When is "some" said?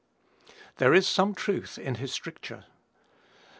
1.07-1.35